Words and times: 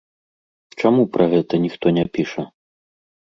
Чаму 0.81 1.03
пра 1.17 1.27
гэта 1.33 1.53
ніхто 1.67 1.85
не 1.99 2.07
піша? 2.17 2.47